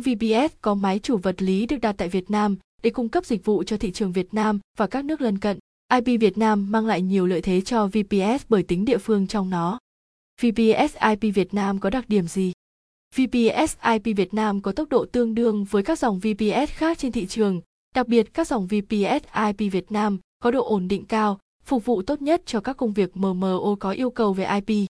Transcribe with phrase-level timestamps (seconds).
[0.00, 3.44] VPS có máy chủ vật lý được đặt tại Việt Nam để cung cấp dịch
[3.44, 5.58] vụ cho thị trường Việt Nam và các nước lân cận.
[5.94, 9.50] IP Việt Nam mang lại nhiều lợi thế cho VPS bởi tính địa phương trong
[9.50, 9.78] nó.
[10.42, 12.52] VPS IP Việt Nam có đặc điểm gì?
[13.16, 17.12] VPS IP Việt Nam có tốc độ tương đương với các dòng VPS khác trên
[17.12, 17.60] thị trường,
[17.94, 22.02] đặc biệt các dòng VPS IP Việt Nam có độ ổn định cao, phục vụ
[22.02, 24.86] tốt nhất cho các công việc MMO có yêu cầu về IP.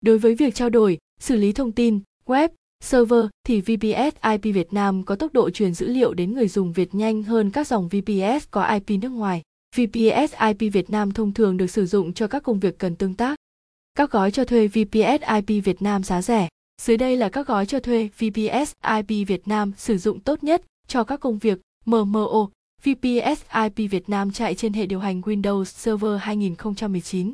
[0.00, 2.48] Đối với việc trao đổi, xử lý thông tin, web,
[2.84, 6.72] server thì VPS IP Việt Nam có tốc độ truyền dữ liệu đến người dùng
[6.72, 9.42] Việt nhanh hơn các dòng VPS có IP nước ngoài.
[9.76, 13.14] VPS IP Việt Nam thông thường được sử dụng cho các công việc cần tương
[13.14, 13.36] tác.
[13.94, 16.48] Các gói cho thuê VPS IP Việt Nam giá rẻ.
[16.82, 20.62] Dưới đây là các gói cho thuê VPS IP Việt Nam sử dụng tốt nhất
[20.86, 22.48] cho các công việc MMO.
[22.82, 27.32] VPS IP Việt Nam chạy trên hệ điều hành Windows Server 2019.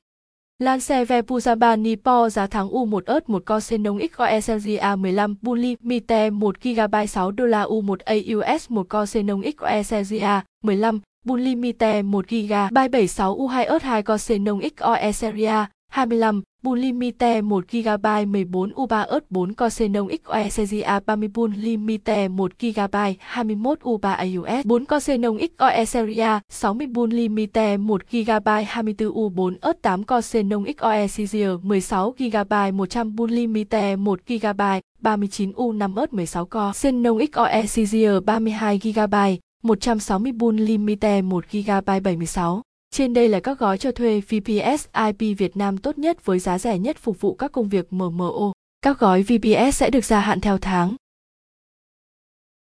[0.61, 6.31] Lance Vepuzaba Nipo giá tháng U1 ớt 1 co Xenon XOE Celsia 15 Bully Mite
[6.31, 12.03] 1 GB 6 đô la U1 AUS 1 co Xenon XOE Celsia 15 Bully Mite
[12.03, 18.73] 1 GB 76 U2 ớt 2 co Xenon XOE Seria 25 Bulimite 1 GB 14
[18.77, 22.97] U3 ớt 4 co Xenon XOE Seria 30 Bulimite 1 GB
[23.35, 29.77] 21 U3 AUS 4 co Xenon XOE Seria 60 Bulimite 1 GB 24 U4 ớt
[29.83, 34.63] 8 co Xenon XOE Seria 16 GB 100 Bulimite 1 GB
[35.03, 39.15] 39 U5 ớt 16 co Xenon XOE Seria 32 GB
[39.63, 45.57] 160 Bulimite 1 GB 76 trên đây là các gói cho thuê VPS IP Việt
[45.57, 48.53] Nam tốt nhất với giá rẻ nhất phục vụ các công việc MMO.
[48.83, 50.97] Các gói VPS sẽ được gia hạn theo tháng.